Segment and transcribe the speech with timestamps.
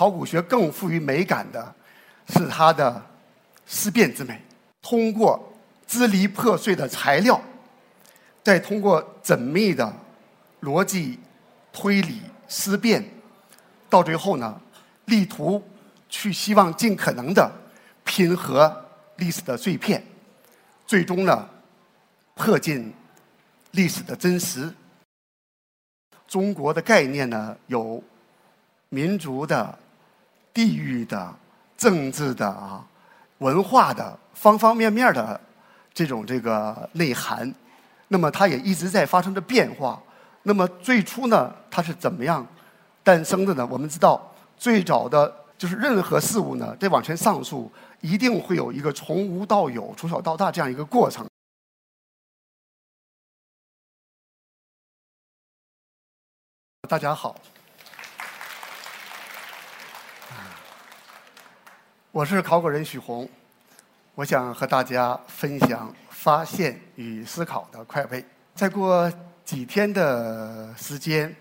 [0.00, 1.74] 考古学更富于美感的，
[2.30, 3.04] 是它的
[3.66, 4.40] 思辨之美。
[4.80, 5.38] 通过
[5.86, 7.38] 支离破碎的材料，
[8.42, 9.94] 再通过缜密的
[10.62, 11.18] 逻辑
[11.70, 13.04] 推理思辨，
[13.90, 14.58] 到最后呢，
[15.04, 15.62] 力图
[16.08, 17.52] 去希望尽可能的
[18.02, 18.74] 拼合
[19.16, 20.02] 历史的碎片，
[20.86, 21.46] 最终呢，
[22.34, 22.90] 破进
[23.72, 24.72] 历史的真实。
[26.26, 28.02] 中国的概念呢，有
[28.88, 29.78] 民族的、
[30.52, 31.34] 地域的、
[31.76, 32.84] 政治的啊、
[33.38, 35.40] 文化的方方面面的
[35.94, 37.52] 这种这个内涵。
[38.08, 40.02] 那么它也一直在发生着变化。
[40.42, 42.46] 那么最初呢，它是怎么样
[43.04, 43.66] 诞生的呢？
[43.70, 51.26] 我们知道，最早的就是任何事物呢，在往前上溯，一定会有一个从无到有、从小到大这样一个过程。
[56.88, 57.36] 大家好，
[62.12, 63.28] 我是考古人许宏，
[64.16, 68.24] 我想和大家分享发现与思考的快慰。
[68.52, 69.10] 再过
[69.44, 71.32] 几天的时间，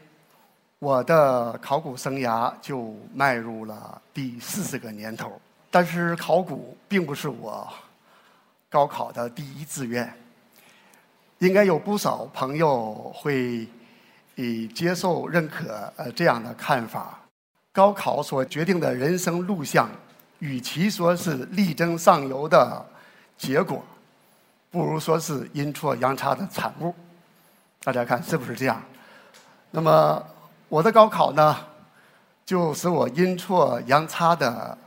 [0.77, 5.41] 我的考古生涯就迈入了第四十个年头。
[5.71, 7.67] 但是考古并不是我
[8.69, 10.13] 高考的第一志愿，
[11.39, 13.67] 应该有不少朋友会。
[14.35, 17.19] 以接受认可呃这样的看法，
[17.73, 19.89] 高考所决定的人生路向，
[20.39, 22.85] 与其说是力争上游的
[23.37, 23.83] 结果，
[24.71, 26.93] 不如说是阴错阳差的产物。
[27.83, 28.81] 大家看是不是这样？
[29.71, 30.21] 那么
[30.67, 31.55] 我的高考呢，
[32.45, 34.77] 就使我阴错阳差的，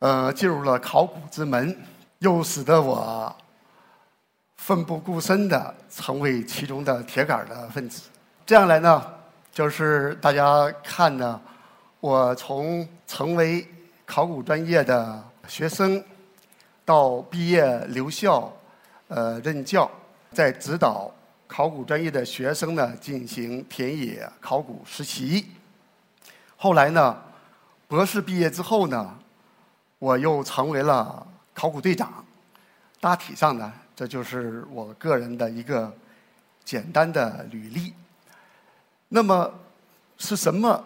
[0.00, 1.76] 呃进入了考古之门，
[2.18, 3.34] 又使得我
[4.56, 8.08] 奋不顾身的成为其中的铁杆的分子。
[8.44, 9.02] 这样来呢，
[9.52, 11.40] 就是大家看呢，
[12.00, 13.66] 我从成为
[14.06, 16.02] 考古专业的学生，
[16.84, 18.50] 到毕业留校，
[19.08, 19.90] 呃任教，
[20.32, 21.12] 在指导
[21.48, 25.46] 考古专业的学生呢进行田野考古实习。
[26.56, 27.20] 后来呢，
[27.88, 29.18] 博士毕业之后呢，
[29.98, 32.24] 我又成为了考古队长。
[33.00, 35.92] 大体上呢，这就是我个人的一个
[36.64, 37.92] 简单的履历。
[39.08, 39.52] 那么
[40.16, 40.82] 是什么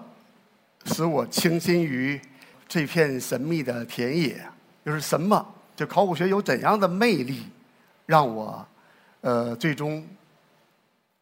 [0.86, 2.20] 使我倾心于
[2.70, 4.40] 这片神秘的田野？
[4.84, 5.44] 又是什么？
[5.74, 7.44] 就考古学有怎样的魅力，
[8.06, 8.64] 让我
[9.22, 10.06] 呃最终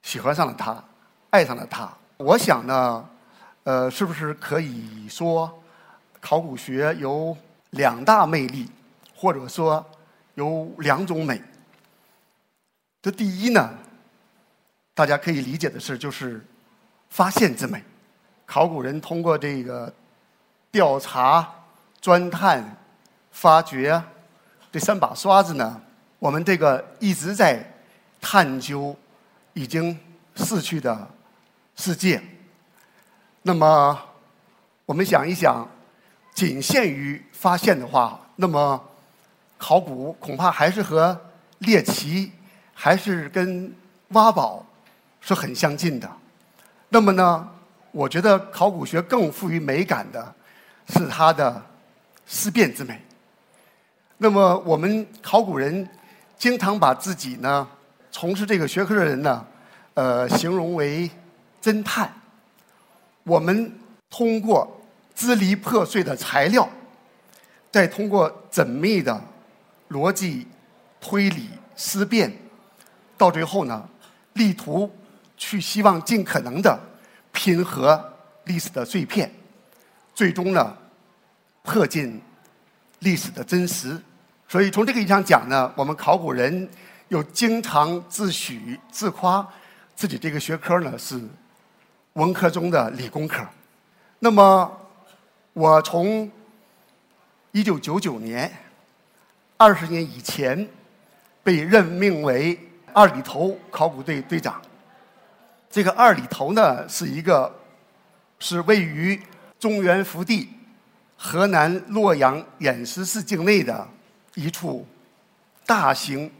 [0.03, 0.85] 喜欢上了它，
[1.31, 1.91] 爱上了它？
[2.19, 3.09] 我想呢，
[3.65, 5.51] 呃，是不是可以说
[6.21, 7.35] 考古学有
[7.71, 8.69] 两大魅力，
[9.17, 9.83] 或者说
[10.35, 11.43] 有两种美？
[13.01, 13.71] 这第一呢，
[14.93, 16.45] 大家可以理解的是，就是。
[17.11, 17.83] 发现之美，
[18.45, 19.91] 考古人通过这个
[20.79, 21.45] 调查、
[22.01, 22.77] 钻探、
[23.33, 24.01] 发掘
[24.71, 25.81] 这三把刷子呢，
[26.21, 27.61] 我们这个一直在
[28.21, 28.95] 探究
[29.55, 29.99] 已经
[30.37, 31.09] 逝去的
[31.75, 32.23] 世界。
[33.43, 33.99] 那么，
[34.87, 35.69] 我们想一想，
[36.33, 38.81] 仅限于发现的话，那么
[39.57, 41.21] 考古恐怕还是和
[41.59, 42.31] 猎奇，
[42.73, 43.75] 还是跟
[44.11, 44.65] 挖宝
[45.21, 46.09] 是很相近的。
[46.89, 47.49] 那么呢，
[47.91, 50.33] 我觉得考古学更富于美感的，
[50.89, 51.63] 是它的
[52.27, 53.01] 思辨之美。
[54.17, 55.89] 那么我们考古人
[56.37, 57.69] 经常把自己呢，
[58.11, 59.47] 从事这个学科的人呢，
[59.95, 61.11] 呃，形容为
[61.63, 62.13] 侦探。
[63.25, 63.73] 我们
[64.11, 64.81] 通过
[65.15, 66.69] 支离破碎的材料，
[67.71, 69.21] 再通过缜密的
[69.91, 70.47] 逻辑
[71.01, 72.33] 推理思辨，
[73.17, 73.89] 到最后呢，
[74.35, 74.91] 力图。
[75.41, 76.77] 去希望尽可能的
[77.31, 78.13] 拼合
[78.47, 79.33] 历史的碎片，
[80.19, 80.77] 最终呢
[81.63, 82.21] 破尽
[82.99, 83.97] 历史的真实。
[84.49, 86.69] 所以从这个意义上讲呢，我们考古人
[87.07, 89.49] 又经常自诩自夸
[89.95, 91.23] 自己这个学科呢是
[92.15, 93.47] 文科中的理工科。
[94.19, 94.77] 那么
[95.53, 96.29] 我从
[97.53, 98.53] 一九九九年
[99.57, 100.69] 二十年以前
[101.45, 102.59] 被任命为
[102.93, 104.61] 二里头考古队队长。
[105.71, 107.55] 这个二里头呢，是一个
[108.41, 109.23] 是位于
[109.59, 110.49] 中原福地
[111.17, 113.87] 河南洛阳偃师寺境内的
[114.35, 114.87] 一处
[115.67, 116.31] 大型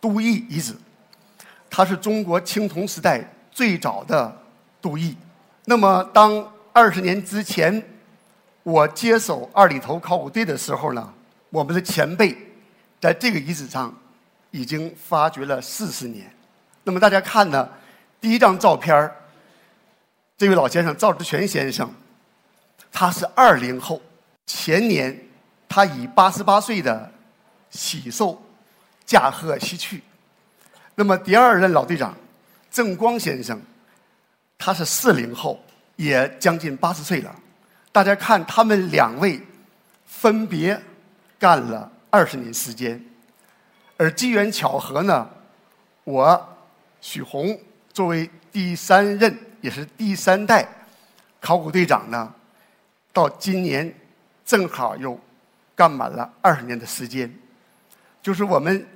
[0.00, 0.74] 都邑遗址。
[1.70, 4.36] 它是中国青铜时代最早的
[4.80, 5.16] 都邑。
[5.64, 7.82] 那么，当二十年之前
[8.62, 11.12] 我接手二里头考古队的时候呢，
[11.50, 12.36] 我们的前辈
[13.00, 13.94] 在这个遗址上
[14.50, 16.30] 已经发掘了四十年。
[16.84, 17.68] 那么大家看呢？
[18.20, 19.10] 第一张照片
[20.38, 21.92] 这位老先生赵志全先生，
[22.98, 24.00] 他是二零后，
[24.46, 25.14] 前年
[25.68, 27.12] 他以八十八岁的
[27.68, 28.42] 喜寿
[29.04, 30.02] 驾鹤西去。
[30.94, 32.16] 那么第二任老队长
[32.70, 33.60] 郑光先生，
[34.56, 35.62] 他是四零后，
[35.96, 37.36] 也将近八十岁了。
[37.92, 39.38] 大家看，他们两位
[40.06, 40.80] 分别
[41.38, 42.98] 干了二十年时间，
[43.98, 45.28] 而机缘巧合呢，
[46.04, 46.56] 我
[47.02, 47.60] 许宏
[47.92, 50.66] 作为第三任，也是第三代
[51.42, 52.32] 考古队长呢。
[53.16, 53.90] 到今年，
[54.44, 55.18] 正好又
[55.74, 57.34] 干满了二十年的时间，
[58.20, 58.86] 就是我们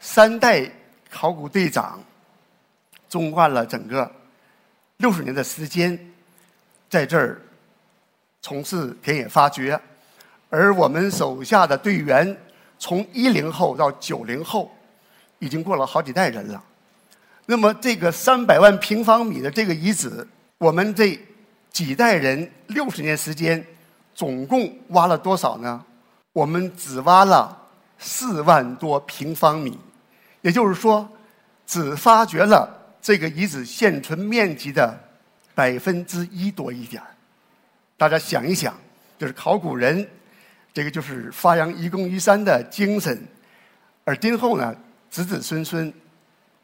[0.00, 0.68] 三代
[1.08, 2.02] 考古队长，
[3.08, 4.10] 纵贯了整个
[4.96, 5.96] 六十年的时间，
[6.90, 7.40] 在这儿
[8.42, 9.80] 从事田野发掘，
[10.50, 12.36] 而我们手下的队员
[12.80, 14.68] 从一零后到九零后，
[15.38, 16.60] 已经过了好几代人了。
[17.46, 20.26] 那么这个三百万平方米的这个遗址，
[20.58, 21.16] 我们这。
[21.70, 23.64] 几代人六十年时间，
[24.14, 25.84] 总共挖了多少呢？
[26.32, 27.56] 我们只挖了
[27.98, 29.78] 四万多平方米，
[30.42, 31.08] 也就是说，
[31.66, 32.68] 只发掘了
[33.00, 34.98] 这个遗址现存面积的
[35.54, 37.02] 百分之一多一点
[37.96, 38.72] 大家想一想，
[39.18, 40.08] 就是考古人，
[40.72, 43.20] 这个就是发扬一公一三的精神，
[44.04, 44.74] 而今后呢，
[45.10, 45.92] 子子孙孙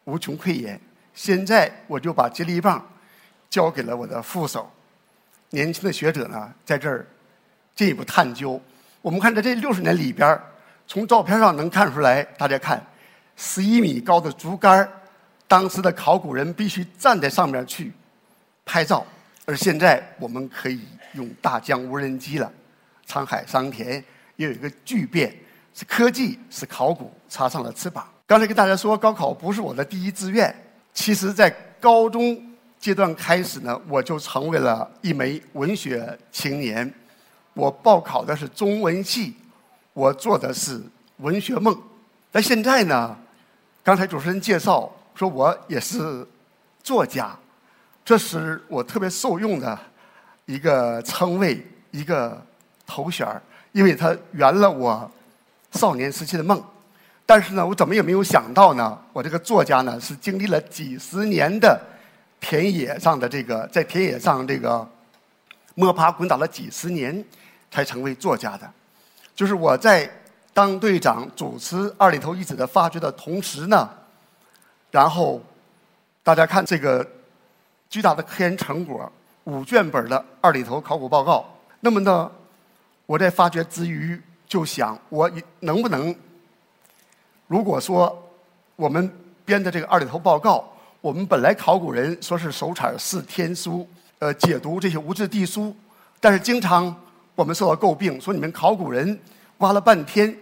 [0.04, 0.80] 无穷匮也。
[1.14, 2.84] 现在我就把接力棒
[3.48, 4.70] 交给了我的副手。
[5.54, 7.06] 年轻的学者呢，在这儿
[7.76, 8.60] 进一步探究。
[9.00, 10.38] 我们看在这六十年里边
[10.86, 12.84] 从照片上能看出来，大家看，
[13.36, 14.86] 十一米高的竹竿
[15.46, 17.92] 当时的考古人必须站在上面去
[18.66, 19.06] 拍照，
[19.46, 20.80] 而现在我们可以
[21.12, 22.52] 用大疆无人机了。
[23.06, 24.02] 沧海桑田
[24.36, 25.32] 又有一个巨变，
[25.72, 28.08] 是科技，是考古插上了翅膀。
[28.26, 30.52] 刚才跟大家说，高考不是我的第一志愿，
[30.92, 31.48] 其实在
[31.78, 32.50] 高中。
[32.84, 36.92] 阶段开始呢，我就成为了一枚文学青年。
[37.54, 39.34] 我报考的是中文系，
[39.94, 40.82] 我做的是
[41.16, 41.75] 文学梦。
[42.31, 43.16] 但现在呢，
[43.82, 46.26] 刚才主持人介绍说我也是
[46.82, 47.34] 作家，
[48.04, 49.78] 这是我特别受用的
[50.44, 52.38] 一个称谓，一个
[52.87, 53.40] 头衔儿，
[53.72, 55.10] 因为它圆了我
[55.72, 56.62] 少年时期的梦。
[57.25, 61.80] 但是呢，我怎么也没有想到呢，我这个作家呢，是经历了几十年的。
[62.44, 64.87] 田野上的这个，在田野上这个
[65.75, 67.25] 摸爬滚打了几十年，
[67.70, 68.70] 才成为作家的。
[69.35, 70.08] 就是我在
[70.52, 73.88] 当队长主持二里头遗址的发掘的同时呢，
[74.91, 75.41] 然后
[76.23, 77.05] 大家看这个
[77.88, 79.11] 巨大的科研成果，
[79.44, 81.49] 五卷本的二里头考古报告。
[81.81, 82.31] 那么呢，
[83.06, 85.31] 我在发掘之余就想，我
[85.61, 86.14] 能不能，
[87.47, 88.31] 如果说
[88.76, 89.11] 我们
[89.47, 90.70] 编的这个二里头报告。
[91.04, 93.86] 我们本来考古人说是手产是天书，
[94.20, 95.76] 呃，解读这些无字地书，
[96.18, 96.98] 但是经常
[97.34, 99.20] 我们受到诟病，说你们考古人
[99.58, 100.34] 挖了半天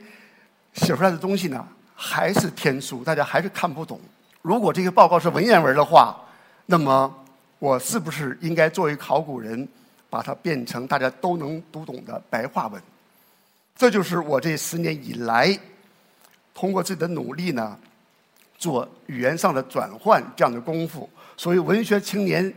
[0.75, 1.67] 写出来的东西呢，
[1.97, 4.01] 还是天书，大家还是看不懂。
[4.41, 6.17] 如果这个报告是文言文的话，
[6.65, 7.13] 那么
[7.59, 9.67] 我是不是应该作为考古人，
[10.09, 12.81] 把它变成大家都能读懂的白话文？
[13.75, 15.59] 这就是我这十年以来
[16.55, 17.77] 通过自己的努力呢。
[18.63, 22.55] 做语言上的转换这样的功夫，所以文学青年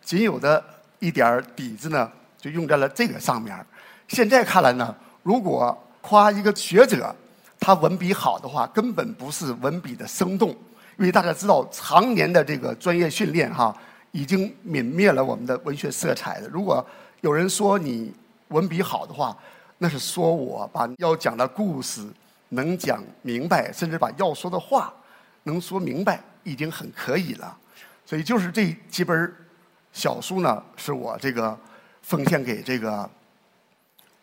[0.00, 0.64] 仅有的
[1.00, 3.66] 一点底子呢，就用在了这个上面。
[4.06, 7.12] 现在看来呢，如果夸一个学者
[7.58, 10.50] 他文笔好的话，根本不是文笔的生动，
[10.96, 13.76] 因为大家知道，常年的这个专业训练哈，
[14.12, 16.48] 已经泯灭了我们的文学色彩的。
[16.48, 16.86] 如果
[17.22, 18.14] 有人说你
[18.50, 19.36] 文笔好的话，
[19.78, 22.06] 那是说我把要讲的故事
[22.50, 24.94] 能讲明白，甚至把要说的话。
[25.48, 27.56] 能说明白已经很可以了，
[28.04, 29.34] 所以就是这几本
[29.92, 31.58] 小书呢，是我这个
[32.02, 33.08] 奉献给这个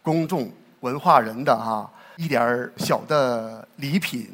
[0.03, 0.51] 公众
[0.81, 4.29] 文化人的哈一点小的礼品，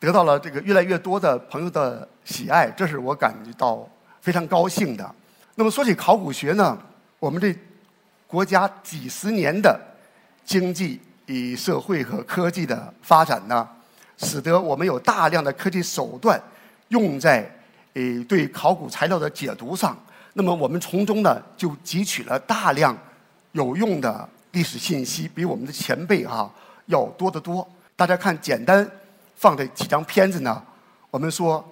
[0.00, 3.86] 得到了这个越来越多的朋友的喜爱，这是我感觉到
[4.22, 5.14] 非常高兴的。
[5.54, 6.78] 那么说起考古学呢，
[7.18, 7.54] 我们这
[8.26, 9.78] 国家几十年的
[10.46, 13.68] 经济与社会和科技的发展呢。
[14.22, 16.40] 使得我们有大量的科技手段
[16.88, 17.50] 用在
[17.94, 19.98] 诶对考古材料的解读上，
[20.34, 22.96] 那么我们从中呢就汲取了大量
[23.50, 26.50] 有用的历史信息，比我们的前辈哈
[26.86, 27.68] 要多得多。
[27.96, 28.88] 大家看，简单
[29.34, 30.62] 放这几张片子呢，
[31.10, 31.62] 我们说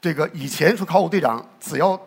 [0.00, 2.00] 这个以前说考古队长只要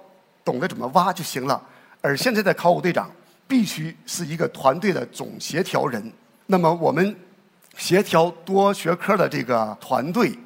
[0.45, 1.61] 懂得怎么挖就行了，
[2.01, 3.11] 而现在的考古队长
[3.47, 6.11] 必须是一个团队的总协调人。
[6.45, 7.13] 那么我们。
[7.77, 10.37] 协调多学科的这个团队，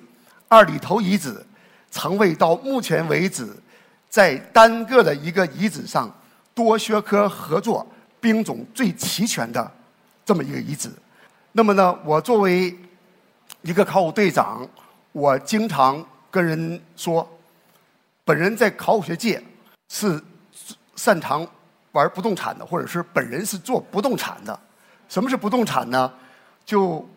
[0.48, 1.46] 二里头遗址
[1.92, 3.48] 成为到目前为止
[4.10, 6.10] 在单个的一个遗址上
[6.54, 7.86] 多学科合作
[8.20, 9.72] 兵种最齐全的
[10.26, 10.90] 这么一个遗址。
[11.52, 12.76] 那么呢，我作为
[13.62, 14.68] 一个考古队长，
[15.12, 17.28] 我经常跟人说，
[18.24, 19.42] 本人在考古学界
[19.90, 20.22] 是
[20.96, 21.46] 擅长
[21.92, 24.58] 玩不动产的，或者是本人是做不动产的。
[25.10, 26.12] 什么是不动产呢？
[26.66, 27.08] 就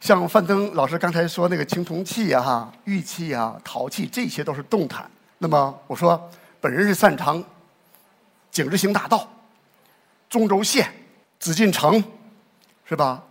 [0.00, 5.10] 像范登老师刚才说那个青铜器啊、玉器啊、陶器，这些都是动产。
[5.38, 7.42] 那么我说，本人是擅长
[8.50, 9.28] 景之行大道、
[10.28, 10.88] 中轴线、
[11.38, 12.02] 紫禁城，
[12.84, 13.22] 是吧？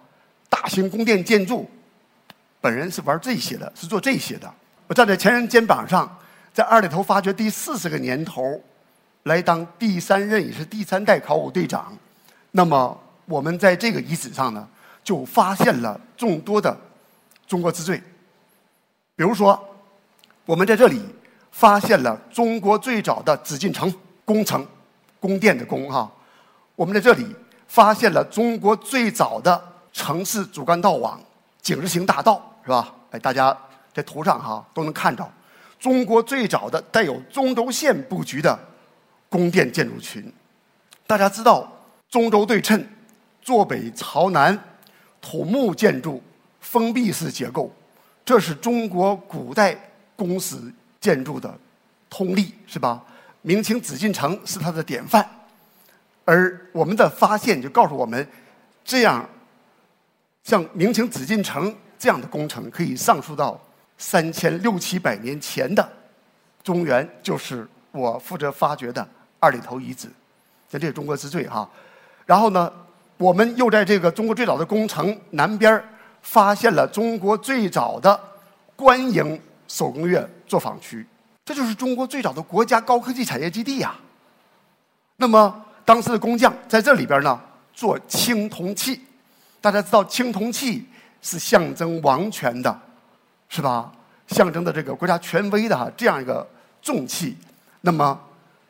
[0.49, 1.69] 大型宫殿建筑，
[2.61, 4.51] 本人是玩这些的，是做这些的。
[4.87, 6.17] 我站在前人肩膀上，
[6.53, 8.61] 在二里头发掘第四十个年头，
[9.23, 11.95] 来当第三任也是第三代考古队长。
[12.51, 14.67] 那么我们在这个遗址上呢，
[15.05, 16.75] 就发现了众多的
[17.47, 17.95] 中国之最。
[19.15, 19.57] 比如说，
[20.45, 21.01] 我们在这里
[21.51, 23.93] 发现了中国最早的紫禁城
[24.25, 24.67] 宫城，
[25.19, 26.11] 宫殿的宫哈。
[26.75, 27.33] 我们在这里
[27.67, 31.21] 发现了中国最早的城市主干道网
[31.61, 32.93] 景之行大道，是吧？
[33.11, 33.55] 哎，大家
[33.93, 35.31] 在图上哈都能看到
[35.79, 38.59] 中国最早的带有中轴线布局的
[39.29, 40.33] 宫殿建筑群。
[41.07, 41.71] 大家知道
[42.09, 42.85] 中轴对称。
[43.41, 44.59] 坐北朝南，
[45.27, 46.21] 土木建筑，
[46.61, 47.71] 封闭式结构，
[48.23, 49.75] 这是中国古代
[50.15, 50.55] 宫室
[51.01, 51.51] 建筑的
[52.11, 53.03] 通例，是吧？
[53.41, 55.27] 明清紫禁城是它的典范，
[56.25, 58.27] 而我们的发现就告诉我们，
[58.83, 59.27] 这样
[60.43, 63.59] 像明清紫禁城这样的工程，可以上溯到
[63.97, 65.91] 三千六七百年前的
[66.63, 69.07] 中原，就是我负责发掘的
[69.39, 70.07] 二里头遗址，
[70.69, 71.67] 这这是中国之最哈。
[72.27, 72.71] 然后呢？
[73.17, 75.81] 我们又在这个中国最早的工程南边
[76.21, 78.19] 发现了中国最早的
[78.75, 81.05] 官营手工业作坊区，
[81.45, 83.95] 这就是中国最早的国家高科技产业基地呀。
[85.15, 87.39] 那么当时的工匠在这里边呢
[87.73, 88.99] 做青铜器，
[89.61, 90.85] 大家知道青铜器
[91.21, 92.79] 是象征王权的，
[93.47, 93.91] 是吧？
[94.27, 96.45] 象征的这个国家权威的哈这样一个
[96.81, 97.37] 重器。
[97.81, 98.19] 那么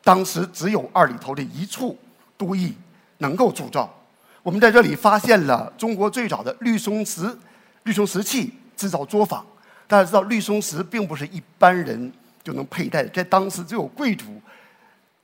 [0.04, 1.98] 当时只有二里头的一处
[2.38, 2.76] 都邑
[3.18, 3.92] 能够铸造。
[4.46, 7.36] 我们在这里发现了中国最早的绿松石、
[7.82, 9.44] 绿松石器制造作坊。
[9.88, 14.40] 大家知道，绿松石并不是一般人就能佩戴，在当时只有贵族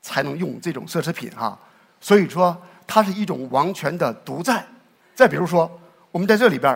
[0.01, 1.55] 才能用这种奢侈品哈。
[1.99, 4.65] 所以说，它是一种王权的独占。
[5.13, 5.69] 再比如说，
[6.09, 6.75] 我们在这里边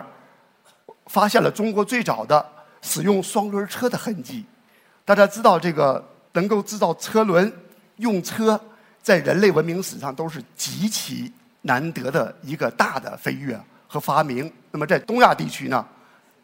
[1.06, 2.46] 发现了中国最早的
[2.80, 4.46] 使用双轮车的痕迹。
[5.04, 7.52] 大家知道，这个能够制造车轮、
[7.96, 8.60] 用车，
[9.02, 11.32] 在人类文明史上都是极其。
[11.66, 15.84] 难得的一个大的飞跃和发明，那么在东亚地区呢，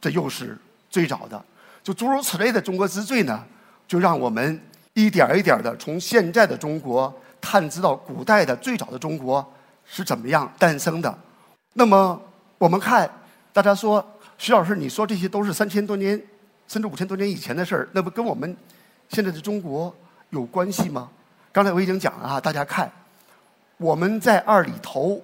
[0.01, 0.59] 这又是
[0.91, 1.43] 最早的。
[1.83, 3.43] 就诸如此类的中国之最呢，
[3.89, 4.61] 就让我们
[4.95, 9.45] 一点一点的从现在的中国探知到古代的最早的中国
[9.85, 11.19] 是怎么样诞生的。
[11.73, 12.21] 那么
[12.59, 13.11] 我们看，
[13.53, 14.05] 大家说
[14.39, 16.21] 徐老师，你说这些都是三千多年
[16.69, 18.57] 甚至五千多年以前的事儿，那不跟我们
[19.09, 19.95] 现在的中国
[20.31, 21.09] 有关系吗？
[21.53, 22.91] 刚才我已经讲了啊，大家看。
[23.83, 25.21] 我们在二里头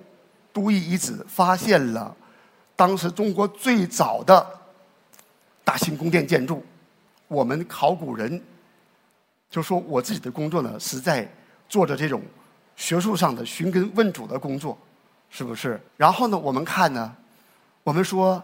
[0.52, 2.12] 都邑遗址发现了
[2.74, 4.44] 当时中国最早的
[5.62, 6.64] 大型宫殿建筑。
[7.28, 8.42] 我们考古人
[9.48, 11.30] 就说，我自己的工作呢是在
[11.68, 12.20] 做着这种
[12.74, 14.76] 学术上的寻根问祖的工作，
[15.30, 15.80] 是不是？
[15.96, 17.14] 然后呢，我们看呢，
[17.84, 18.42] 我们说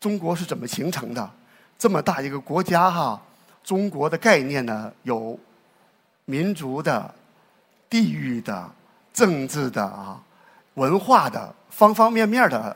[0.00, 1.30] 中国是怎么形成的？
[1.78, 3.22] 这么大一个国家哈，
[3.62, 5.38] 中国的概念呢有
[6.24, 7.14] 民族的、
[7.88, 8.68] 地域的。
[9.20, 10.18] 政治的啊，
[10.76, 12.74] 文化的方方面面的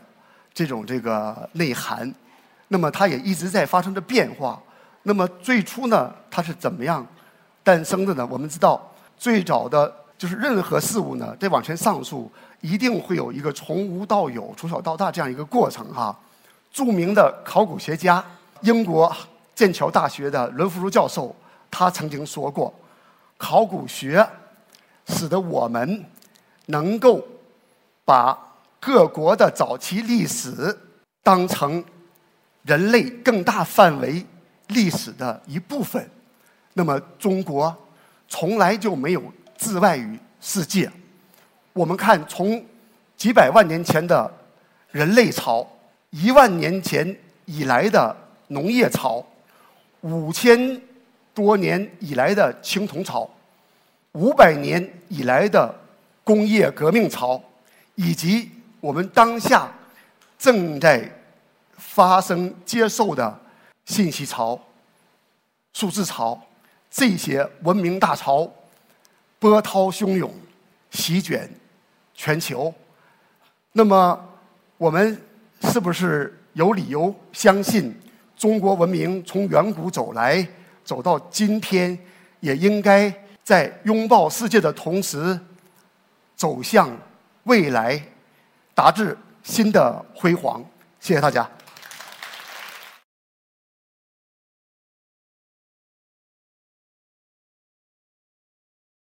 [0.53, 2.15] 这种这个内涵，
[2.69, 4.63] 那么它也一直在发生着变化。
[5.05, 7.07] 那么最初呢，它是怎么样
[7.63, 8.29] 诞生的呢？
[8.31, 8.79] 我们知道，
[9.17, 16.15] 最早的就是任何事物呢，在往前上溯，一定会有一个从无到有、从小到大这样一个过程哈。
[16.71, 18.23] 著名的考古学家，
[18.61, 19.11] 英国
[19.55, 21.35] 剑桥大学的伦福如教授，
[21.71, 22.71] 他曾经说过
[23.39, 24.29] ：“考古学
[25.07, 26.05] 使得我们。”
[26.67, 27.23] 能够
[28.05, 28.39] 把
[28.81, 30.77] 各国的早期历史
[31.23, 31.83] 当成
[32.63, 34.25] 人类更大范围
[34.69, 36.11] 历史的一部分，
[36.73, 37.75] 那么中国
[38.29, 39.23] 从来就没有
[39.57, 40.91] 自外于世界。
[41.73, 42.65] 我们看，从
[43.17, 44.31] 几百万年前的
[44.91, 45.67] 人类朝，
[46.11, 48.17] 一万年前以来的
[48.49, 49.25] 农业朝，
[50.01, 50.81] 五千
[51.35, 53.29] 多年以来的青铜朝，
[54.13, 55.75] 五百年以来的。
[56.25, 57.41] 工业革命潮
[57.95, 58.51] 以及
[58.81, 59.71] 我们当下
[60.39, 61.09] 正在
[61.77, 63.41] 发生接受的
[63.85, 64.59] 信息潮
[65.75, 66.41] 数字潮
[66.91, 68.51] 这些文明大潮
[69.39, 70.33] 波涛汹涌
[70.91, 71.49] 席卷
[72.15, 72.73] 全球。
[73.73, 74.19] 那么
[74.79, 75.21] 我们
[75.63, 77.95] 是不是有理由相信
[78.37, 80.47] 中国文明从远古走来
[80.85, 81.97] 走到今天
[82.41, 83.13] 也应该
[83.43, 85.39] 在拥抱世界的同时
[86.37, 86.91] 走向
[87.45, 88.01] 未来
[88.75, 90.65] 达至新的辉煌。
[91.01, 91.49] 谢谢大家。